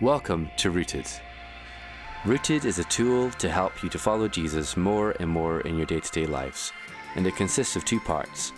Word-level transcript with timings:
Welcome 0.00 0.50
to 0.56 0.72
Rooted. 0.72 1.06
Rooted 2.24 2.64
is 2.64 2.80
a 2.80 2.84
tool 2.84 3.30
to 3.30 3.48
help 3.48 3.80
you 3.80 3.88
to 3.90 3.98
follow 3.98 4.26
Jesus 4.26 4.76
more 4.76 5.12
and 5.20 5.30
more 5.30 5.60
in 5.60 5.76
your 5.76 5.86
day 5.86 6.00
to 6.00 6.10
day 6.10 6.26
lives, 6.26 6.72
and 7.14 7.24
it 7.24 7.36
consists 7.36 7.76
of 7.76 7.84
two 7.84 8.00
parts. 8.00 8.52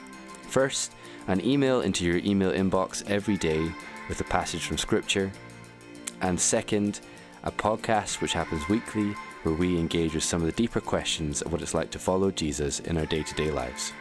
First, 0.49 0.95
an 1.29 1.45
email 1.45 1.83
into 1.83 2.07
your 2.07 2.17
email 2.25 2.53
inbox 2.53 3.09
every 3.11 3.37
day 3.37 3.71
with 4.09 4.19
a 4.23 4.25
passage 4.25 4.65
from 4.65 4.79
Scripture, 4.79 5.31
and 6.23 6.41
second, 6.41 7.01
a 7.45 7.53
podcast 7.53 8.23
which 8.23 8.33
happens 8.33 8.67
weekly 8.71 9.13
where 9.43 9.55
we 9.55 9.79
engage 9.79 10.15
with 10.15 10.25
some 10.25 10.41
of 10.41 10.47
the 10.47 10.53
deeper 10.53 10.81
questions 10.81 11.43
of 11.43 11.53
what 11.53 11.61
it's 11.61 11.75
like 11.75 11.91
to 11.91 11.99
follow 11.99 12.31
Jesus 12.31 12.81
in 12.81 12.97
our 12.97 13.07
day 13.07 13.23
to 13.23 13.35
day 13.35 13.51
lives. 13.51 13.93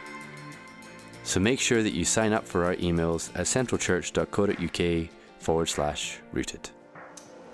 So 1.22 1.38
make 1.38 1.60
sure 1.60 1.82
that 1.82 1.92
you 1.92 2.06
sign 2.06 2.32
up 2.32 2.46
for 2.46 2.64
our 2.64 2.76
emails 2.76 3.28
at 3.34 3.44
centralchurch.co.uk 3.44 5.10
forward 5.38 5.66
slash 5.66 6.18
rooted. 6.32 6.70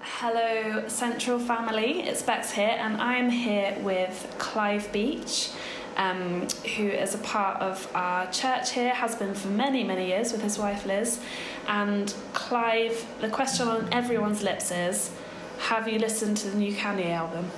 Hello, 0.04 0.88
Central 0.88 1.38
family. 1.38 2.00
It's 2.00 2.22
Bex 2.22 2.50
here, 2.50 2.76
and 2.76 3.00
I'm 3.00 3.30
here 3.30 3.76
with 3.82 4.34
Clive 4.36 4.90
Beach, 4.90 5.50
um, 5.96 6.48
who 6.76 6.88
is 6.88 7.14
a 7.14 7.18
part 7.18 7.62
of 7.62 7.88
our 7.94 8.28
church 8.32 8.72
here, 8.72 8.92
has 8.92 9.14
been 9.14 9.32
for 9.32 9.46
many, 9.46 9.84
many 9.84 10.08
years 10.08 10.32
with 10.32 10.42
his 10.42 10.58
wife 10.58 10.84
Liz. 10.86 11.20
And 11.68 12.12
Clive, 12.32 13.06
the 13.20 13.28
question 13.28 13.68
on 13.68 13.88
everyone's 13.92 14.42
lips 14.42 14.72
is 14.72 15.12
Have 15.68 15.86
you 15.86 16.00
listened 16.00 16.36
to 16.38 16.50
the 16.50 16.58
new 16.58 16.74
Kanye 16.74 17.10
album? 17.10 17.48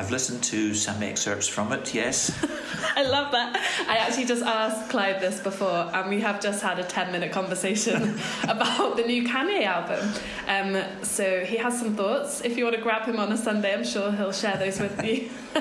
I've 0.00 0.10
listened 0.10 0.42
to 0.44 0.72
some 0.72 1.02
excerpts 1.02 1.46
from 1.46 1.72
it, 1.72 1.92
yes. 1.92 2.32
I 2.96 3.02
love 3.02 3.32
that. 3.32 3.54
I 3.86 3.98
actually 3.98 4.24
just 4.24 4.42
asked 4.42 4.88
Clive 4.88 5.20
this 5.20 5.40
before, 5.40 5.90
and 5.92 6.08
we 6.08 6.22
have 6.22 6.40
just 6.40 6.62
had 6.62 6.78
a 6.78 6.84
10 6.84 7.12
minute 7.12 7.32
conversation 7.32 8.18
about 8.44 8.96
the 8.96 9.02
new 9.02 9.24
Kanye 9.28 9.64
album. 9.66 10.08
Um, 10.48 11.04
so 11.04 11.44
he 11.44 11.58
has 11.58 11.78
some 11.78 11.96
thoughts. 11.96 12.40
If 12.40 12.56
you 12.56 12.64
want 12.64 12.76
to 12.76 12.82
grab 12.82 13.02
him 13.04 13.20
on 13.20 13.30
a 13.30 13.36
Sunday, 13.36 13.74
I'm 13.74 13.84
sure 13.84 14.10
he'll 14.10 14.32
share 14.32 14.56
those 14.56 14.80
with 14.80 15.04
you 15.04 15.28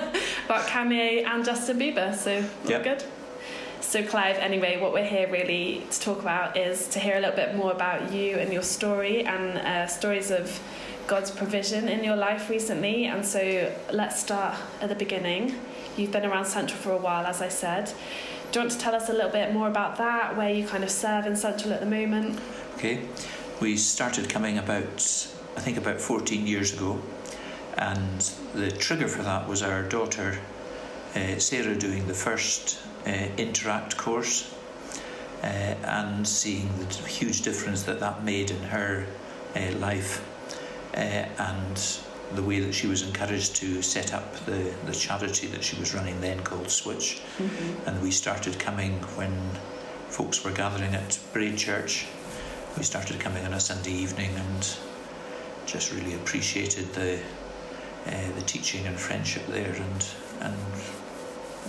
about 0.46 0.68
Kanye 0.68 1.26
and 1.26 1.44
Justin 1.44 1.78
Bieber. 1.78 2.16
So, 2.16 2.38
all 2.38 2.70
Yep. 2.72 2.84
good. 2.86 3.04
So, 3.82 4.06
Clive, 4.06 4.38
anyway, 4.38 4.80
what 4.80 4.94
we're 4.94 5.04
here 5.04 5.30
really 5.30 5.84
to 5.92 6.00
talk 6.00 6.22
about 6.22 6.56
is 6.56 6.88
to 6.90 7.00
hear 7.00 7.18
a 7.18 7.20
little 7.20 7.36
bit 7.36 7.56
more 7.56 7.74
about 7.74 8.14
you 8.14 8.38
and 8.38 8.54
your 8.54 8.64
story 8.64 9.26
and 9.26 9.58
uh, 9.58 9.88
stories 9.88 10.32
of 10.32 10.62
God's 11.10 11.32
provision 11.32 11.90
in 11.90 12.04
your 12.04 12.16
life 12.16 12.52
recently. 12.52 13.08
And 13.08 13.26
so, 13.26 13.74
let's 13.92 14.20
start 14.20 14.56
at 14.80 14.90
the 14.90 14.96
beginning. 14.96 15.56
You've 15.98 16.12
been 16.12 16.24
around 16.24 16.46
Central 16.46 16.78
for 16.78 16.92
a 16.92 16.98
while, 16.98 17.26
as 17.26 17.42
I 17.42 17.50
said. 17.50 17.92
Do 18.52 18.60
you 18.60 18.66
want 18.66 18.74
to 18.74 18.78
tell 18.78 18.94
us 18.94 19.10
a 19.10 19.14
little 19.14 19.32
bit 19.32 19.52
more 19.52 19.68
about 19.68 19.98
that, 19.98 20.38
where 20.38 20.54
you 20.54 20.68
kind 20.68 20.84
of 20.84 20.92
serve 20.92 21.26
in 21.26 21.36
Central 21.36 21.74
at 21.74 21.80
the 21.80 21.88
moment? 21.88 22.40
Okay. 22.76 23.08
We 23.60 23.76
started 23.76 24.30
coming 24.30 24.60
about, 24.60 24.86
I 25.58 25.62
think, 25.62 25.78
about 25.78 26.00
14 26.00 26.46
years 26.46 26.74
ago. 26.74 27.02
And 27.76 28.22
the 28.54 28.70
trigger 28.70 29.08
for 29.08 29.24
that 29.24 29.50
was 29.50 29.64
our 29.64 29.82
daughter, 29.82 30.38
uh, 31.16 31.40
Sarah, 31.40 31.76
doing 31.76 32.06
the 32.06 32.14
first 32.14 32.78
uh, 33.08 33.30
Interact 33.36 33.98
course 33.98 34.54
uh, 35.42 35.48
and 35.48 36.28
seeing 36.28 36.70
the 36.78 36.86
huge 37.08 37.42
difference 37.42 37.82
that 37.84 38.00
that 38.00 38.24
made 38.24 38.52
in 38.52 38.62
her 38.62 39.08
life 39.80 40.24
uh, 40.96 41.26
and 41.38 42.00
the 42.36 42.44
way 42.44 42.60
that 42.60 42.74
she 42.74 42.88
was 42.88 43.02
encouraged 43.02 43.56
to 43.56 43.82
set 43.82 44.14
up 44.14 44.36
the, 44.46 44.74
the 44.86 44.92
charity 44.92 45.48
that 45.48 45.64
she 45.64 45.80
was 45.80 45.94
running 45.96 46.20
then 46.22 46.40
called 46.42 46.70
Switch. 46.70 47.22
And 47.88 48.02
we 48.02 48.12
started 48.12 48.60
coming 48.60 49.00
when 49.16 49.36
folks 50.10 50.44
were 50.44 50.52
gathering 50.52 50.94
at 50.94 51.18
Braid 51.34 51.58
Church. 51.58 52.06
We 52.78 52.84
started 52.84 53.20
coming 53.20 53.46
on 53.46 53.54
a 53.54 53.60
Sunday 53.60 53.92
evening 53.92 54.32
and 54.36 54.78
just 55.66 55.92
really 55.94 56.14
appreciated 56.16 56.94
the 56.94 57.20
uh, 58.08 58.32
the 58.36 58.42
teaching 58.42 58.86
and 58.88 58.98
friendship 59.00 59.46
there 59.48 59.74
and 59.74 60.06
and 60.42 60.56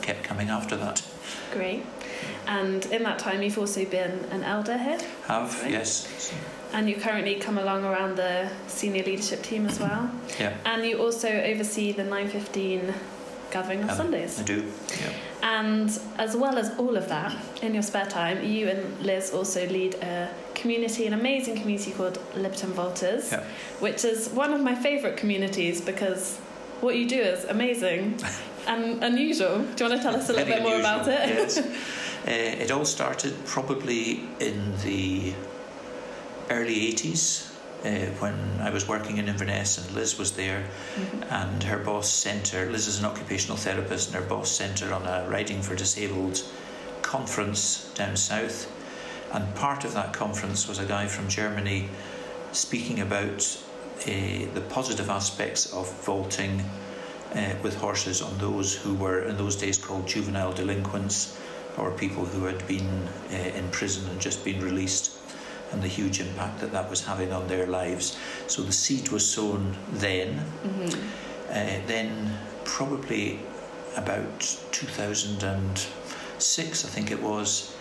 kept 0.03 0.23
coming 0.23 0.49
after 0.49 0.77
that. 0.77 1.03
Great. 1.53 1.85
And 2.47 2.85
in 2.87 3.03
that 3.05 3.19
time, 3.19 3.43
you've 3.43 3.59
also 3.59 3.85
been 3.85 4.25
an 4.31 4.43
elder 4.45 4.77
here, 4.79 4.99
Have 5.27 5.63
Right. 5.63 5.71
yes, 5.73 6.33
and 6.73 6.89
you 6.89 6.97
currently 6.97 7.35
come 7.37 7.59
along 7.59 7.85
around 7.85 8.17
the 8.17 8.49
senior 8.69 9.03
leadership 9.05 9.43
team 9.43 9.67
as 9.67 9.79
well. 9.81 10.11
yeah. 10.39 10.55
And 10.65 10.85
you 10.85 10.99
also 10.99 11.29
oversee 11.29 11.93
the 11.93 12.05
915 12.05 12.95
gathering 13.51 13.83
on 13.83 13.91
Um, 13.91 13.97
Sundays. 13.97 14.39
I 14.39 14.43
do. 14.45 14.65
Yeah. 15.01 15.13
And 15.43 15.91
as 16.19 16.37
well 16.37 16.57
as 16.59 16.71
all 16.79 16.97
of 16.97 17.09
that, 17.09 17.35
in 17.63 17.75
your 17.75 17.83
spare 17.83 18.07
time, 18.07 18.45
you 18.45 18.69
and 18.69 19.05
Liz 19.05 19.33
also 19.33 19.67
lead 19.67 19.95
a 19.97 20.29
community, 20.55 21.07
an 21.07 21.15
amazing 21.15 21.57
community 21.57 21.91
called 21.91 22.19
Liberton 22.37 22.73
Vaulters, 22.73 23.33
Yeah. 23.33 23.43
which 23.81 24.05
is 24.05 24.29
one 24.29 24.53
of 24.53 24.61
my 24.61 24.75
favourite 24.75 25.17
communities 25.17 25.81
because 25.81 26.37
what 26.81 26.95
you 26.97 27.09
do 27.09 27.21
is 27.21 27.45
amazing 27.45 28.19
and 28.67 29.03
unusual. 29.03 29.59
Do 29.59 29.85
you 29.85 29.91
want 29.91 30.03
to 30.03 30.03
tell 30.03 30.17
us 30.17 30.29
a 30.29 30.33
little 30.33 30.47
Very 30.47 30.61
bit 30.61 30.69
more 30.69 30.79
about 30.79 31.09
it? 31.09 31.29
Yes. 31.29 31.59
uh, 32.27 32.31
it 32.31 32.71
all 32.71 32.85
started 32.85 33.35
probably 33.45 34.23
in 34.41 34.77
the 34.83 35.35
early 36.51 36.93
80s 36.93 37.51
uh, 37.85 38.07
when 38.19 38.35
I 38.61 38.71
was 38.71 38.87
working 38.87 39.19
in 39.19 39.29
Inverness 39.29 39.79
and 39.79 39.91
Liz 39.95 40.19
was 40.19 40.33
there 40.33 40.67
and 41.31 41.63
her 41.63 41.79
boss 41.79 42.11
sent 42.11 42.49
her, 42.49 42.71
Liz 42.71 42.87
is 42.87 42.99
an 42.99 43.07
occupational 43.07 43.57
therapist 43.57 44.13
and 44.13 44.23
her 44.23 44.29
boss 44.29 44.51
sent 44.51 44.81
her 44.81 44.93
on 44.93 45.07
a 45.07 45.29
Riding 45.29 45.63
for 45.63 45.75
Disabled 45.75 46.43
conference 47.03 47.91
down 47.95 48.17
south 48.17 48.71
and 49.33 49.55
part 49.55 49.85
of 49.85 49.95
that 49.95 50.13
conference 50.13 50.69
was 50.69 50.79
a 50.79 50.85
guy 50.85 51.07
from 51.07 51.29
Germany 51.29 51.89
speaking 52.53 53.01
about 53.01 53.63
uh, 54.03 54.11
the 54.55 54.65
positive 54.69 55.09
aspects 55.09 55.73
of 55.73 55.91
vaulting 56.05 56.63
uh, 57.35 57.55
with 57.63 57.77
horses 57.77 58.23
on 58.23 58.37
those 58.39 58.75
who 58.75 58.95
were 58.95 59.25
in 59.25 59.37
those 59.37 59.57
days 59.57 59.79
called 59.79 60.07
juvenile 60.07 60.53
delinquents 60.53 61.39
or 61.79 61.91
people 61.93 62.25
who 62.25 62.45
had 62.45 62.67
been 62.67 63.09
uh, 63.33 63.37
in 63.37 63.69
prison 63.71 64.09
and 64.11 64.21
just 64.21 64.45
been 64.45 64.63
released 64.63 65.17
and 65.73 65.83
the 65.83 65.89
huge 65.89 66.21
impact 66.21 66.61
that 66.61 66.73
that 66.73 66.91
was 66.91 67.07
having 67.07 67.33
on 67.33 67.47
their 67.47 67.67
lives. 67.67 68.19
So 68.49 68.63
the 68.63 68.73
seed 68.73 69.11
was 69.11 69.25
sown 69.29 69.77
then. 69.93 70.45
Uh, 71.49 71.81
then, 71.87 72.37
probably 72.65 73.39
about 73.97 74.41
2006, 74.73 76.85
I 76.85 76.89
think 76.89 77.11
it 77.11 77.23
was, 77.23 77.75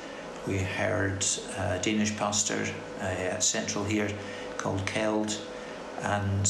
we 0.47 0.59
heard 0.59 1.25
a 1.57 1.79
Danish 1.79 2.15
pastor 2.17 2.65
uh, 2.99 3.03
at 3.03 3.43
Central 3.43 3.83
here 3.83 4.09
called 4.57 4.85
Keld, 4.85 5.38
and 6.01 6.49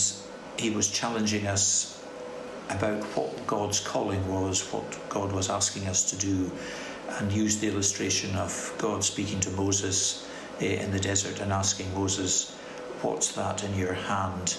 he 0.58 0.70
was 0.70 0.90
challenging 0.90 1.48
us 1.48 1.99
about 2.70 3.04
what 3.16 3.48
God's 3.48 3.80
calling 3.80 4.28
was, 4.28 4.62
what 4.72 5.10
God 5.10 5.32
was 5.32 5.50
asking 5.50 5.88
us 5.88 6.10
to 6.12 6.18
do, 6.18 6.52
and 7.18 7.32
used 7.32 7.62
the 7.62 7.68
illustration 7.68 8.36
of 8.36 8.74
God 8.78 9.04
speaking 9.04 9.40
to 9.42 9.50
Moses 9.52 10.28
uh, 10.62 10.66
in 10.66 10.92
the 10.92 11.00
desert 11.00 11.40
and 11.40 11.52
asking 11.52 11.94
Moses, 11.94 12.56
What's 13.02 13.32
that 13.34 13.64
in 13.64 13.76
your 13.76 13.94
hand? 13.94 14.58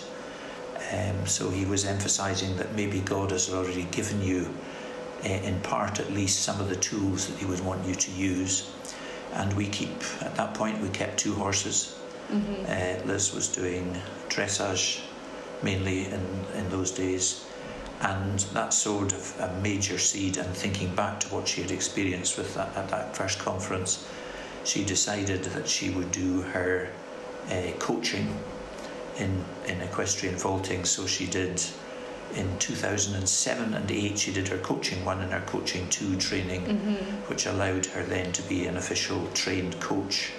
Um, 0.92 1.26
so 1.26 1.50
he 1.50 1.66
was 1.66 1.84
emphasizing 1.84 2.56
that 2.56 2.74
maybe 2.74 3.00
God 3.00 3.30
has 3.30 3.52
already 3.52 3.84
given 3.84 4.22
you, 4.22 4.52
uh, 5.24 5.28
in 5.28 5.60
part 5.60 6.00
at 6.00 6.10
least, 6.10 6.40
some 6.40 6.58
of 6.58 6.68
the 6.68 6.76
tools 6.76 7.28
that 7.28 7.38
he 7.38 7.44
would 7.44 7.60
want 7.60 7.86
you 7.86 7.94
to 7.94 8.10
use. 8.12 8.72
And 9.34 9.52
we 9.52 9.68
keep, 9.68 9.90
at 10.22 10.34
that 10.36 10.54
point, 10.54 10.80
we 10.80 10.88
kept 10.88 11.18
two 11.18 11.34
horses. 11.34 11.96
Uh, 12.66 13.00
Liz 13.04 13.34
was 13.34 13.48
doing 13.48 14.00
dressage 14.28 15.02
mainly 15.62 16.06
in, 16.06 16.44
in 16.54 16.68
those 16.70 16.90
days. 16.90 17.44
And 18.00 18.38
that 18.54 18.72
sowed 18.72 19.12
a 19.38 19.52
major 19.62 19.98
seed. 19.98 20.38
And 20.38 20.48
thinking 20.54 20.94
back 20.94 21.20
to 21.20 21.28
what 21.34 21.46
she 21.46 21.62
had 21.62 21.70
experienced 21.70 22.38
with 22.38 22.54
that, 22.54 22.74
at 22.76 22.88
that 22.88 23.14
first 23.14 23.38
conference, 23.38 24.06
she 24.64 24.84
decided 24.84 25.44
that 25.44 25.68
she 25.68 25.90
would 25.90 26.10
do 26.12 26.42
her 26.42 26.90
uh, 27.50 27.72
coaching 27.78 28.34
in, 29.18 29.44
in 29.66 29.80
equestrian 29.82 30.36
vaulting. 30.36 30.84
So 30.84 31.06
she 31.06 31.26
did 31.26 31.62
in 32.34 32.58
2007 32.58 33.74
and 33.74 33.90
8, 33.90 34.18
she 34.18 34.32
did 34.32 34.48
her 34.48 34.58
coaching 34.58 35.04
one 35.04 35.20
and 35.20 35.32
her 35.32 35.42
coaching 35.46 35.88
two 35.88 36.16
training, 36.16 36.62
which 37.26 37.46
allowed 37.46 37.86
her 37.86 38.02
then 38.04 38.32
to 38.32 38.42
be 38.42 38.66
an 38.66 38.76
official 38.76 39.26
trained 39.34 39.78
coach 39.80 40.32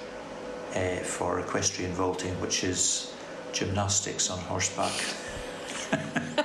uh, 0.76 0.98
for 0.98 1.40
equestrian 1.40 1.94
vaulting, 1.94 2.40
which 2.40 2.64
is 2.64 3.14
gymnastics 3.52 4.30
on 4.30 4.40
horseback. 4.40 4.94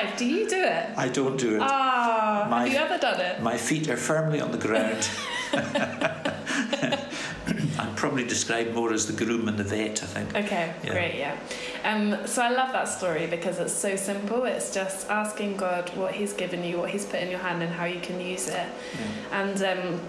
Clive, 0.00 0.16
do 0.16 0.24
you 0.24 0.48
do 0.48 0.62
it? 0.62 0.90
I 0.96 1.08
don't 1.08 1.36
do 1.36 1.56
it. 1.56 1.60
Ah, 1.62 2.46
My- 2.48 2.60
have 2.64 2.72
you 2.72 2.78
ever 2.78 2.98
done 2.98 3.20
it? 3.20 3.42
My 3.42 3.56
feet 3.56 3.88
are 3.88 3.96
firmly 3.96 4.40
on 4.40 4.52
the 4.52 4.58
ground. 4.58 5.08
I'm 7.80 7.94
probably 7.96 8.24
described 8.24 8.74
more 8.74 8.92
as 8.92 9.06
the 9.06 9.24
groom 9.24 9.48
and 9.48 9.58
the 9.58 9.64
vet, 9.64 10.02
I 10.02 10.06
think. 10.06 10.34
Okay, 10.36 10.72
Yeah. 10.84 10.92
great, 10.92 11.14
yeah. 11.16 11.36
Um, 11.84 12.26
so 12.26 12.42
I 12.42 12.50
love 12.50 12.72
that 12.72 12.88
story 12.88 13.26
because 13.26 13.58
it's 13.58 13.72
so 13.72 13.96
simple. 13.96 14.44
It's 14.44 14.72
just 14.72 15.08
asking 15.10 15.56
God 15.56 15.90
what 15.96 16.12
He's 16.12 16.32
given 16.32 16.62
you, 16.62 16.78
what 16.78 16.90
He's 16.90 17.06
put 17.06 17.20
in 17.20 17.30
your 17.30 17.40
hand, 17.40 17.62
and 17.62 17.72
how 17.72 17.86
you 17.86 18.00
can 18.00 18.20
use 18.20 18.48
it. 18.48 18.66
And 19.32 19.62
um, 19.64 20.00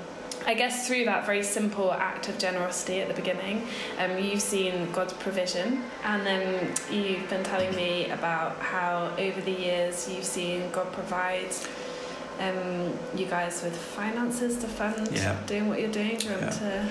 I 0.49 0.55
guess 0.55 0.87
through 0.87 1.05
that 1.05 1.27
very 1.27 1.43
simple 1.43 1.93
act 1.93 2.27
of 2.27 2.39
generosity 2.39 3.01
at 3.01 3.07
the 3.07 3.13
beginning, 3.13 3.67
um, 3.99 4.17
you've 4.17 4.41
seen 4.41 4.91
God's 4.91 5.13
provision, 5.13 5.83
and 6.03 6.25
then 6.25 6.73
you've 6.91 7.29
been 7.29 7.43
telling 7.43 7.75
me 7.75 8.09
about 8.09 8.55
how 8.57 9.13
over 9.19 9.39
the 9.41 9.51
years 9.51 10.09
you've 10.09 10.25
seen 10.25 10.71
God 10.71 10.91
provide 10.91 11.51
um, 12.39 12.97
you 13.15 13.27
guys 13.27 13.61
with 13.61 13.77
finances 13.77 14.57
to 14.57 14.67
fund 14.67 15.09
Yeah. 15.11 15.37
doing 15.45 15.67
what 15.67 15.79
you're 15.81 15.91
doing. 15.91 16.17
Do 16.17 16.25
you 16.25 16.31
want 16.31 16.41
Yeah. 16.41 16.49
to 16.65 16.89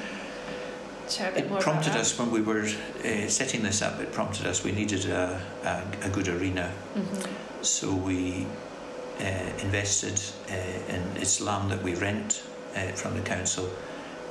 share 1.11 1.31
a 1.31 1.35
bit 1.35 1.45
It 1.47 1.51
more 1.51 1.59
prompted 1.61 1.91
about 1.91 2.03
us 2.03 2.17
when 2.17 2.31
we 2.31 2.41
were 2.41 2.63
uh, 2.65 3.29
setting 3.29 3.65
this 3.65 3.83
up. 3.83 3.99
It 3.99 4.13
prompted 4.13 4.47
us. 4.47 4.63
We 4.63 4.71
needed 4.71 5.07
a, 5.11 5.41
a, 5.65 6.07
a 6.07 6.11
good 6.11 6.29
arena, 6.29 6.71
that? 6.95 7.03
hmm 7.03 7.35
so 7.61 7.93
we 7.93 8.47
uh, 9.21 9.25
invested 9.65 10.21
uh, 10.49 10.95
in 10.95 11.03
it's 11.17 11.41
land 11.41 11.73
that 11.73 11.83
we 11.83 11.97
rent 11.97 12.41
uh, 12.77 12.93
from 12.93 13.15
the 13.15 13.21
council, 13.21 13.69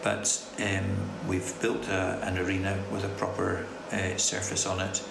but 0.04 0.42
um, 0.60 0.86
we've 1.28 1.60
built 1.62 1.88
a, 1.89 2.19
an 2.24 2.38
arena 2.38 2.78
with 2.92 3.04
a 3.04 3.10
proper 3.10 3.66
uh, 3.92 4.18
surface 4.18 4.66
on 4.66 4.80
it, 4.80 5.04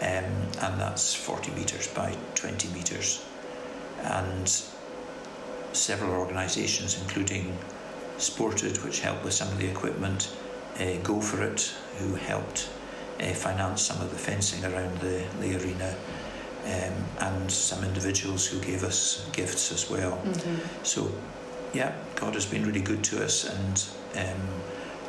um, 0.00 0.24
and 0.62 0.80
that's 0.80 1.14
40 1.14 1.52
metres 1.52 1.88
by 1.88 2.16
20 2.34 2.68
metres, 2.68 3.24
and 4.02 4.62
several 5.72 6.12
organisations, 6.12 7.00
including 7.00 7.56
Sported, 8.18 8.76
which 8.84 9.00
helped 9.00 9.24
with 9.24 9.32
some 9.32 9.48
of 9.48 9.58
the 9.58 9.66
equipment, 9.68 10.30
uh, 10.78 10.96
Go 11.02 11.20
For 11.20 11.42
It, 11.42 11.72
who 11.98 12.14
helped 12.14 12.68
uh, 13.18 13.32
finance 13.32 13.80
some 13.82 14.00
of 14.02 14.10
the 14.10 14.16
fencing 14.18 14.64
around 14.64 14.98
the, 15.00 15.24
the 15.40 15.56
arena, 15.56 15.94
um, 16.64 17.04
and 17.20 17.50
some 17.50 17.82
individuals 17.84 18.46
who 18.46 18.60
gave 18.60 18.84
us 18.84 19.26
gifts 19.32 19.72
as 19.72 19.88
well. 19.88 20.16
hmm 20.16 20.56
So, 20.82 21.10
yeah, 21.72 21.92
God 22.16 22.34
has 22.34 22.46
been 22.46 22.66
really 22.66 22.80
good 22.80 23.02
to 23.04 23.24
us, 23.24 23.44
and 23.44 23.84
um, 24.16 24.40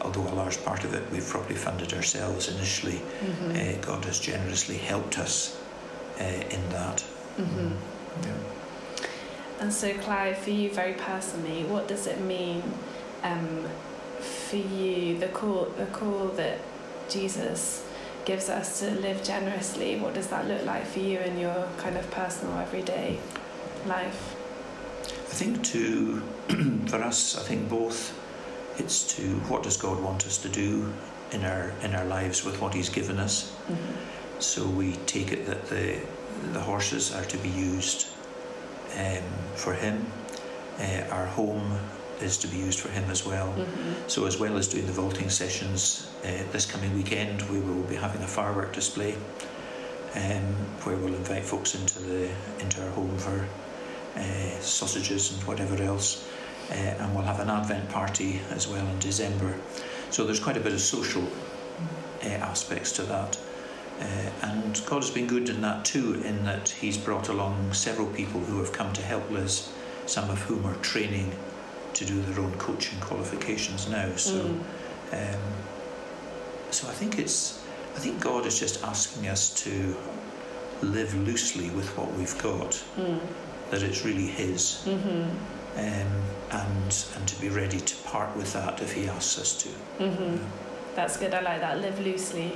although 0.02 0.28
a 0.28 0.36
large 0.36 0.64
part 0.64 0.84
of 0.84 0.94
it 0.94 1.10
we've 1.12 1.28
probably 1.28 1.56
funded 1.56 1.94
ourselves 1.94 2.50
initially, 2.50 2.98
hmm 2.98 3.52
uh, 3.52 3.74
God 3.82 4.06
has 4.06 4.20
generously 4.20 4.78
helped 4.78 5.20
us 5.20 5.60
uh, 6.20 6.24
in 6.24 6.70
that. 6.70 7.02
hmm 7.38 7.72
Yeah. 8.24 8.36
And 9.60 9.72
so, 9.72 9.94
Clive, 10.00 10.38
for 10.38 10.50
you 10.50 10.72
very 10.72 10.94
personally, 10.94 11.64
what 11.66 11.88
does 11.88 12.08
it 12.08 12.20
mean 12.22 12.64
um, 13.24 13.68
for 14.20 14.56
you, 14.56 15.20
the 15.20 15.28
call, 15.28 15.66
the 15.78 15.86
call 15.86 16.30
that 16.30 16.58
Jesus 17.10 17.86
gives 18.26 18.50
us 18.50 18.80
to 18.80 18.92
live 18.92 19.24
generously? 19.24 20.00
What 20.00 20.16
does 20.16 20.28
that 20.28 20.48
look 20.48 20.66
like 20.66 20.86
for 20.86 21.00
you 21.00 21.20
in 21.20 21.38
your 21.38 21.68
kind 21.78 21.96
of 21.96 22.10
personal, 22.10 22.58
everyday 22.58 23.20
life? 23.86 24.36
I 25.32 25.34
think 25.34 25.64
to 25.64 26.22
for 26.88 26.98
us, 26.98 27.38
I 27.38 27.44
think 27.44 27.70
both 27.70 28.18
it's 28.78 29.16
to 29.16 29.24
what 29.48 29.64
does 29.64 29.78
God 29.78 30.04
want 30.04 30.26
us 30.26 30.38
to 30.40 30.50
do 30.50 30.92
in 31.32 31.46
our 31.46 31.72
in 31.84 31.96
our 31.96 32.06
lives 32.06 32.44
with 32.44 32.62
what 32.62 32.74
He's 32.74 32.90
given 32.90 33.18
us. 33.18 33.52
Mm-hmm. 33.52 34.40
So 34.40 34.68
we 34.68 34.94
take 35.06 35.32
it 35.32 35.46
that 35.46 35.68
the 35.70 36.00
the 36.52 36.60
horses 36.60 37.14
are 37.14 37.24
to 37.26 37.38
be 37.38 37.50
used 37.50 38.08
um, 38.98 39.24
for 39.56 39.74
Him. 39.74 40.06
Uh, 40.80 41.04
our 41.12 41.28
home 41.28 41.80
is 42.20 42.38
to 42.40 42.48
be 42.48 42.58
used 42.58 42.80
for 42.80 42.90
Him 42.90 43.10
as 43.10 43.26
well. 43.26 43.54
Mm-hmm. 43.54 44.08
So 44.08 44.26
as 44.26 44.38
well 44.38 44.58
as 44.58 44.68
doing 44.68 44.86
the 44.86 44.92
vaulting 44.94 45.30
sessions 45.30 46.10
uh, 46.24 46.44
this 46.52 46.66
coming 46.66 46.94
weekend, 46.94 47.42
we 47.50 47.60
will 47.62 47.84
be 47.84 47.96
having 47.96 48.22
a 48.22 48.28
firework 48.28 48.74
display 48.74 49.16
um, 50.16 50.44
where 50.84 50.98
we'll 50.98 51.16
invite 51.16 51.46
folks 51.46 51.74
into 51.76 52.00
the 52.00 52.30
into 52.60 52.84
our 52.84 52.92
home 52.92 53.18
for 53.18 53.48
uh, 54.16 54.60
sausages 54.60 55.32
and 55.34 55.42
whatever 55.44 55.82
else, 55.82 56.28
uh, 56.70 56.74
and 56.74 57.14
we'll 57.16 57.24
have 57.24 57.40
an 57.40 57.50
Advent 57.50 57.90
party 57.90 58.40
as 58.52 58.68
well 58.68 58.86
in 58.86 59.00
December. 59.00 59.56
So 60.10 60.26
there's 60.26 60.40
quite 60.40 60.58
a 60.58 60.62
bit 60.62 60.74
of 60.74 60.82
social 60.82 61.24
uh, 62.24 62.28
aspects 62.28 62.92
to 62.94 63.04
that. 63.04 63.38
Uh, 64.00 64.04
and 64.44 64.82
God 64.88 65.02
has 65.04 65.12
been 65.12 65.28
good 65.28 65.48
in 65.50 65.62
that 65.62 65.86
too, 65.86 66.22
in 66.26 66.44
that 66.46 66.70
He's 66.70 66.98
brought 66.98 67.30
along 67.30 67.74
several 67.74 68.08
people 68.08 68.40
who 68.40 68.58
have 68.60 68.74
come 68.74 68.92
to 68.94 69.02
help 69.02 69.30
Liz, 69.30 69.70
some 70.08 70.30
of 70.30 70.42
whom 70.44 70.66
are 70.66 70.76
training 70.78 71.32
to 71.94 72.06
do 72.06 72.20
their 72.22 72.44
own 72.44 72.54
coaching 72.58 73.00
qualifications 73.00 73.88
now. 73.90 74.16
So, 74.16 74.34
Mm. 74.44 74.64
um, 75.36 75.42
so 76.72 76.88
I 76.88 76.92
think 76.94 77.20
it's, 77.20 77.60
I 77.96 78.00
think 78.00 78.20
God 78.20 78.46
is 78.46 78.58
just 78.60 78.84
asking 78.84 79.28
us 79.28 79.50
to 79.64 79.96
live 80.82 81.14
loosely 81.28 81.70
with 81.72 81.90
what 81.98 82.12
we've 82.14 82.38
got, 82.42 82.82
Mm. 82.98 83.20
That 83.72 83.82
it's 83.84 84.06
really 84.06 84.28
His, 84.28 84.84
Mm-hmm. 84.86 85.30
um, 85.80 86.22
and 86.52 87.06
and 87.16 87.28
to 87.28 87.42
be 87.42 87.50
ready 87.50 87.80
to 87.80 87.96
part 88.04 88.36
with 88.38 88.52
that 88.54 88.82
if 88.82 88.94
He 88.94 89.08
asks 89.08 89.40
us 89.40 89.64
to. 89.64 89.70
Mm-hmm. 90.04 90.38
That's 90.96 91.18
good. 91.18 91.34
I 91.34 91.42
like 91.42 91.62
that. 91.62 91.80
Live 91.82 92.00
loosely 92.06 92.54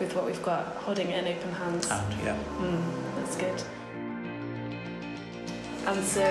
with 0.00 0.14
what 0.14 0.26
we've 0.26 0.42
got, 0.42 0.66
holding 0.86 1.08
it 1.10 1.24
in 1.24 1.32
open 1.36 1.52
hands. 1.52 1.88
And 1.90 2.12
yeah, 2.22 2.36
Mm, 2.58 2.82
that's 3.16 3.36
good. 3.36 3.62
And 5.86 6.04
so, 6.04 6.24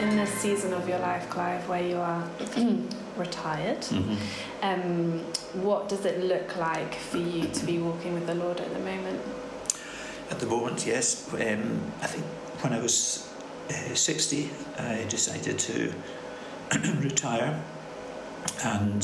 in 0.00 0.16
this 0.16 0.30
season 0.30 0.72
of 0.72 0.88
your 0.88 0.98
life, 0.98 1.30
Clive, 1.30 1.68
where 1.68 1.82
you 1.86 1.96
are 1.96 2.28
retired, 3.16 3.78
mm-hmm. 3.82 4.16
um, 4.62 5.20
what 5.62 5.88
does 5.88 6.04
it 6.04 6.24
look 6.24 6.56
like 6.56 6.94
for 6.96 7.18
you 7.18 7.46
to 7.46 7.64
be 7.64 7.78
walking 7.78 8.14
with 8.14 8.26
the 8.26 8.34
Lord 8.34 8.58
at 8.60 8.72
the 8.72 8.80
moment? 8.80 9.20
At 10.30 10.40
the 10.40 10.46
moment, 10.46 10.84
yes. 10.84 11.32
Um, 11.32 11.80
I 12.02 12.06
think 12.06 12.24
when 12.62 12.72
I 12.72 12.80
was 12.80 13.28
uh, 13.70 13.94
60, 13.94 14.50
I 14.78 15.04
decided 15.08 15.58
to 15.60 15.92
retire. 17.00 17.62
And 18.64 19.02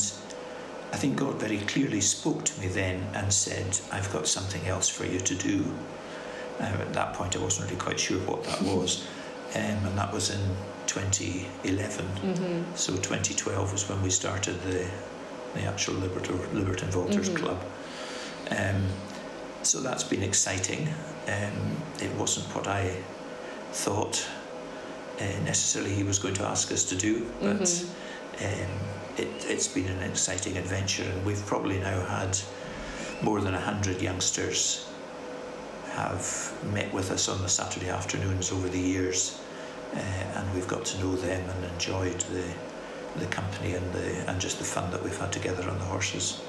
I 0.93 0.97
think 0.97 1.17
God 1.17 1.35
very 1.37 1.59
clearly 1.59 2.01
spoke 2.01 2.45
to 2.45 2.61
me 2.61 2.69
then 2.69 3.03
and 3.15 3.33
said, 3.33 3.79
I've 3.93 4.13
got 4.13 4.27
something 4.27 4.67
else 4.67 4.89
for 4.89 5.05
you 5.05 5.21
to 5.21 5.35
do. 5.35 5.65
Uh, 6.61 6.65
at 6.65 6.93
that 6.95 7.15
point, 7.15 7.37
I 7.37 7.41
wasn't 7.41 7.71
really 7.71 7.81
quite 7.81 8.01
sure 8.01 8.19
what 8.21 8.45
that 8.45 8.63
was. 8.63 9.07
Um, 9.55 9.61
and 9.87 9.99
that 9.99 10.13
was 10.13 10.31
in 10.31 10.41
2011. 10.87 12.07
Mm-hmm. 12.07 12.75
So 12.75 12.95
2012 12.95 13.73
was 13.73 13.89
when 13.89 14.03
we 14.03 14.11
started 14.11 14.61
the, 14.63 14.87
the 15.55 15.63
actual 15.63 15.95
Libertor, 15.95 16.37
Liberton 16.53 16.91
Vaulters 16.91 17.29
Mhm. 17.31 17.37
Club. 17.37 17.65
Um, 18.51 18.87
so 19.63 19.81
that's 19.81 20.05
been 20.05 20.23
exciting. 20.23 20.89
Um, 21.27 21.77
it 22.01 22.13
wasn't 22.15 22.47
what 22.55 22.67
I 22.69 22.97
thought 23.77 24.27
uh, 25.21 25.25
necessarily 25.45 25.93
he 25.95 26.03
was 26.03 26.19
going 26.19 26.35
to 26.35 26.45
ask 26.47 26.73
us 26.73 26.85
to 26.85 26.97
do, 26.97 27.31
but 27.41 27.61
Mhm. 27.61 27.85
um, 28.41 28.71
it, 29.19 29.29
it's 29.49 29.69
been 29.69 29.89
an 29.89 30.03
exciting 30.03 30.57
adventure, 30.57 31.05
and 31.05 31.25
we've 31.25 31.45
probably 31.47 31.79
now 31.79 32.01
had 32.07 32.39
more 33.23 33.41
than 33.41 33.55
100 33.55 34.01
youngsters 34.03 34.87
have 35.95 36.53
met 36.75 36.93
with 36.93 37.11
us 37.11 37.29
on 37.29 37.41
the 37.43 37.49
Saturday 37.49 37.89
afternoons 37.89 38.51
over 38.53 38.69
the 38.69 38.79
years, 38.95 39.39
uh, 39.95 39.99
and 40.37 40.55
we've 40.55 40.69
got 40.69 40.85
to 40.85 40.99
know 40.99 41.15
them 41.17 41.43
and 41.51 41.65
enjoyed 41.73 42.21
the 42.33 42.45
the 43.19 43.27
company 43.27 43.73
and 43.75 43.93
the 43.95 44.09
and 44.29 44.39
just 44.39 44.59
the 44.59 44.65
fun 44.65 44.91
that 44.91 45.03
we've 45.03 45.19
had 45.19 45.33
together 45.33 45.65
on 45.71 45.79
the 45.79 45.85
horses. 45.87 46.41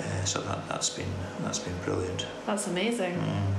Uh, 0.00 0.24
so 0.24 0.40
that 0.40 0.66
that's 0.68 0.90
been 0.90 1.12
that's 1.42 1.58
been 1.58 1.76
brilliant. 1.84 2.26
That's 2.46 2.66
amazing. 2.66 3.14
Mm. 3.14 3.54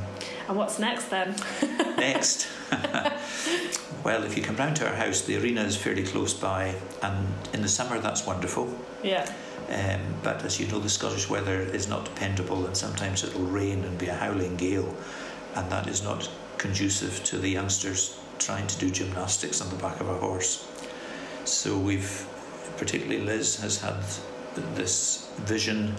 And 0.48 0.58
what's 0.58 0.80
next 0.80 1.10
then? 1.10 1.36
Next, 1.98 2.48
well, 4.04 4.24
if 4.24 4.36
you 4.36 4.44
come 4.44 4.56
round 4.56 4.76
to 4.78 4.88
our 4.88 4.96
house, 4.96 5.22
the 5.22 5.38
arena 5.38 5.62
is 5.62 5.78
fairly 5.78 6.04
close 6.04 6.34
by, 6.34 6.76
and 7.04 7.28
in 7.54 7.62
the 7.62 7.70
summer 7.70 8.00
that's 8.00 8.26
wonderful. 8.26 8.68
Yeah. 9.04 9.32
Um, 9.70 10.02
but 10.24 10.44
as 10.44 10.60
you 10.60 10.68
know, 10.68 10.80
the 10.80 10.90
Scottish 10.90 11.30
weather 11.30 11.62
is 11.62 11.88
not 11.88 12.06
dependable, 12.06 12.66
and 12.66 12.76
sometimes 12.76 13.24
it'll 13.24 13.46
rain 13.46 13.84
and 13.84 13.98
be 13.98 14.08
a 14.08 14.16
howling 14.16 14.58
gale, 14.58 14.96
and 15.56 15.72
that 15.72 15.88
is 15.88 16.04
not 16.04 16.30
conducive 16.58 17.24
to 17.26 17.38
the 17.38 17.50
youngsters 17.50 18.20
trying 18.40 18.68
to 18.68 18.78
do 18.80 18.90
gymnastics 18.90 19.62
on 19.62 19.70
the 19.70 19.76
back 19.76 20.00
of 20.02 20.10
a 20.10 20.16
horse. 20.16 20.68
So 21.46 21.78
we've, 21.78 22.28
particularly 22.78 23.24
Liz, 23.24 23.62
has 23.62 23.80
had 23.80 24.04
this 24.76 25.30
vision 25.38 25.96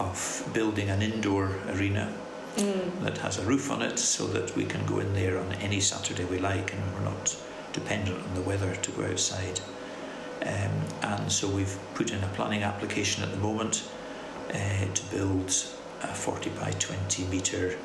of 0.00 0.48
building 0.52 0.90
an 0.90 1.02
indoor 1.02 1.50
arena 1.68 2.12
Mm. 2.56 3.04
that 3.04 3.18
has 3.18 3.38
a 3.38 3.42
roof 3.42 3.70
on 3.70 3.80
it 3.80 3.96
so 3.96 4.26
that 4.26 4.56
we 4.56 4.64
can 4.64 4.84
go 4.84 4.98
in 4.98 5.14
there 5.14 5.38
on 5.38 5.52
any 5.62 5.80
Saturday 5.80 6.24
we 6.24 6.38
like 6.38 6.72
and 6.72 6.82
we're 6.94 7.04
not 7.04 7.36
dependent 7.72 8.18
on 8.26 8.34
the 8.34 8.40
weather 8.40 8.74
to 8.74 8.90
go 8.90 9.04
outside. 9.04 9.60
Um, 10.42 10.72
and 11.02 11.30
so 11.30 11.46
we've 11.48 11.78
put 11.94 12.10
in 12.10 12.22
a 12.24 12.28
planning 12.28 12.64
application 12.64 13.22
at 13.22 13.30
the 13.30 13.38
moment 13.38 13.88
uh, 14.52 14.84
to 14.92 15.02
build 15.12 15.48
a 16.02 16.08
40 16.08 16.50
by 16.50 16.72
20 16.72 17.24
metre 17.26 17.78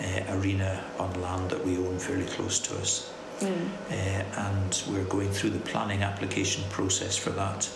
uh, 0.00 0.34
arena 0.36 0.82
on 0.98 1.20
land 1.20 1.50
that 1.50 1.64
we 1.64 1.76
own 1.78 1.98
fairly 1.98 2.26
close 2.26 2.58
to 2.58 2.76
us. 2.78 3.12
Mm. 3.38 3.68
Uh, 3.88 3.94
and 4.48 4.82
we're 4.90 5.04
going 5.04 5.30
through 5.30 5.50
the 5.50 5.60
planning 5.60 6.02
application 6.02 6.64
process 6.70 7.16
for 7.16 7.30
that 7.30 7.70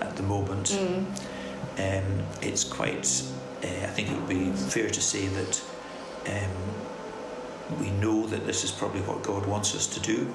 at 0.00 0.16
the 0.16 0.24
moment. 0.24 0.70
Mm. 0.70 1.04
Um, 1.78 2.26
it's 2.42 2.64
quite, 2.64 3.06
uh, 3.62 3.66
I 3.66 3.90
think 3.94 4.10
it 4.10 4.16
would 4.16 4.28
be 4.28 4.50
fair 4.50 4.90
to 4.90 5.00
say 5.00 5.26
that 5.28 5.62
um, 6.26 7.78
we 7.80 7.90
know 7.90 8.26
that 8.26 8.46
this 8.46 8.64
is 8.64 8.70
probably 8.70 9.00
what 9.02 9.22
God 9.22 9.46
wants 9.46 9.74
us 9.74 9.86
to 9.88 10.00
do. 10.00 10.26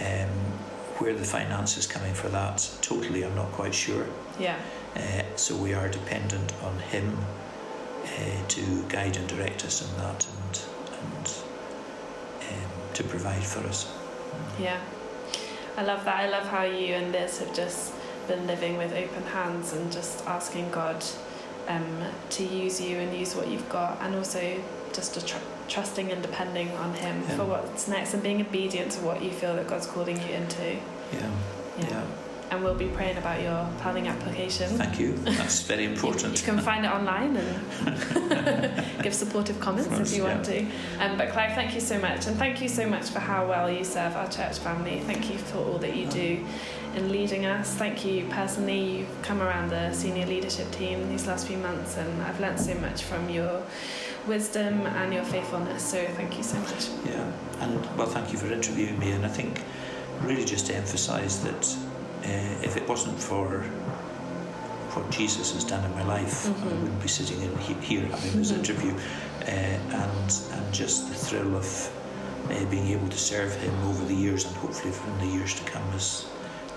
Um, 0.00 0.30
where 0.98 1.12
the 1.12 1.24
finance 1.24 1.76
is 1.76 1.86
coming 1.86 2.14
for 2.14 2.28
that, 2.30 2.70
totally, 2.80 3.22
I'm 3.22 3.34
not 3.34 3.52
quite 3.52 3.74
sure. 3.74 4.06
Yeah. 4.40 4.58
Uh, 4.94 5.22
so 5.36 5.54
we 5.54 5.74
are 5.74 5.88
dependent 5.88 6.54
on 6.62 6.78
him 6.78 7.18
uh, 8.04 8.46
to 8.48 8.82
guide 8.88 9.16
and 9.16 9.28
direct 9.28 9.64
us 9.66 9.82
in 9.86 9.96
that 9.98 10.26
and, 10.26 10.62
and 11.02 11.34
um, 12.48 12.70
to 12.94 13.04
provide 13.04 13.44
for 13.44 13.60
us. 13.66 13.92
Yeah. 14.58 14.80
I 15.76 15.82
love 15.82 16.04
that. 16.06 16.16
I 16.16 16.30
love 16.30 16.46
how 16.48 16.62
you 16.62 16.94
and 16.94 17.12
Liz 17.12 17.40
have 17.40 17.54
just 17.54 17.92
been 18.28 18.46
living 18.46 18.76
with 18.76 18.92
open 18.92 19.22
hands 19.24 19.72
and 19.72 19.90
just 19.92 20.26
asking 20.26 20.70
God 20.70 21.04
um, 21.68 22.04
to 22.30 22.44
use 22.44 22.80
you 22.80 22.98
and 22.98 23.16
use 23.16 23.34
what 23.34 23.48
you've 23.48 23.68
got, 23.68 23.98
and 24.02 24.14
also 24.14 24.60
just 24.92 25.26
tr- 25.26 25.36
trusting 25.68 26.10
and 26.12 26.22
depending 26.22 26.70
on 26.72 26.94
Him 26.94 27.22
Yeah. 27.28 27.36
for 27.36 27.44
what's 27.44 27.88
next 27.88 28.14
and 28.14 28.22
being 28.22 28.40
obedient 28.40 28.92
to 28.92 29.00
what 29.00 29.22
you 29.22 29.30
feel 29.30 29.56
that 29.56 29.66
God's 29.66 29.86
calling 29.86 30.16
you 30.20 30.28
into. 30.28 30.76
Yeah, 31.12 31.30
yeah. 31.78 32.02
And 32.50 32.62
we'll 32.62 32.74
be 32.74 32.88
praying 32.88 33.18
about 33.18 33.42
your 33.42 33.68
planning 33.80 34.06
application. 34.06 34.68
Thank 34.78 35.00
you. 35.00 35.14
That's 35.16 35.62
very 35.62 35.84
important. 35.92 36.38
you 36.38 36.44
can 36.44 36.60
find 36.60 36.84
it 36.84 36.90
online 36.90 37.36
and 37.36 39.02
give 39.02 39.14
supportive 39.14 39.58
comments 39.60 39.88
course, 39.88 40.12
if 40.12 40.16
you 40.16 40.24
want 40.24 40.44
to. 40.44 40.64
Um, 41.00 41.18
but 41.18 41.30
Clive, 41.30 41.54
thank 41.54 41.74
you 41.74 41.80
so 41.80 41.98
much, 41.98 42.26
and 42.26 42.36
thank 42.36 42.62
you 42.62 42.68
so 42.68 42.88
much 42.88 43.10
for 43.10 43.18
how 43.18 43.48
well 43.48 43.70
you 43.70 43.84
serve 43.84 44.14
our 44.16 44.28
church 44.28 44.58
family. 44.58 45.00
Thank 45.00 45.30
you 45.30 45.38
for 45.38 45.58
all 45.58 45.78
that 45.78 45.96
you 45.96 46.06
do 46.06 46.44
in 46.94 47.10
leading 47.10 47.46
us. 47.46 47.74
Thank 47.74 48.04
you 48.04 48.26
personally. 48.30 48.98
You've 48.98 49.22
come 49.22 49.42
around 49.42 49.70
the 49.70 49.92
senior 49.92 50.26
leadership 50.26 50.70
team 50.70 51.08
these 51.08 51.26
last 51.26 51.46
few 51.46 51.58
months, 51.58 51.96
and 51.96 52.22
I've 52.22 52.40
learnt 52.40 52.60
so 52.60 52.74
much 52.76 53.02
from 53.02 53.28
your 53.28 53.62
wisdom 54.26 54.86
and 54.86 55.12
your 55.12 55.24
faithfulness. 55.24 55.82
So 55.82 56.04
thank 56.14 56.36
you 56.36 56.42
so 56.42 56.58
much. 56.60 56.88
Yeah, 57.04 57.30
and 57.60 57.96
well, 57.96 58.06
thank 58.06 58.32
you 58.32 58.38
for 58.38 58.46
interviewing 58.52 58.98
me. 58.98 59.12
And 59.12 59.24
I 59.24 59.28
think 59.28 59.60
really 60.22 60.44
just 60.44 60.66
to 60.66 60.74
emphasise 60.74 61.36
that 61.38 61.76
uh, 62.26 62.66
if 62.68 62.76
it 62.76 62.88
wasn't 62.88 63.18
for 63.18 63.46
what 64.94 65.10
Jesus 65.10 65.52
has 65.52 65.64
done 65.64 65.84
in 65.84 65.92
my 65.92 66.04
life, 66.04 66.46
I 66.46 66.50
Mhm. 66.50 66.80
wouldn't 66.82 67.02
be 67.02 67.08
sitting 67.08 67.40
in 67.42 67.56
he- 67.58 67.74
here 67.94 68.06
having 68.06 68.32
this 68.40 68.50
Mhm. 68.52 68.58
interview. 68.58 68.92
Uh, 69.42 69.50
and 70.02 70.28
and 70.54 70.64
just 70.72 71.08
the 71.08 71.14
thrill 71.14 71.54
of 71.56 71.66
uh, 72.50 72.64
being 72.70 72.88
able 72.88 73.08
to 73.08 73.18
serve 73.18 73.52
Him 73.56 73.74
over 73.88 74.04
the 74.04 74.14
years 74.14 74.44
and 74.46 74.54
hopefully 74.56 74.92
in 75.12 75.18
the 75.28 75.32
years 75.36 75.54
to 75.54 75.64
come 75.72 75.82
is 75.94 76.26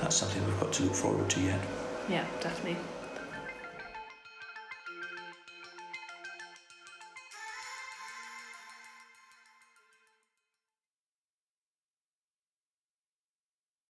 that's 0.01 0.15
something 0.15 0.43
we've 0.45 0.59
got 0.59 0.71
to 0.73 0.83
look 0.83 0.95
forward 0.95 1.29
to 1.29 1.39
yet. 1.39 1.61
Yeah, 2.09 2.23
definitely. 2.41 2.77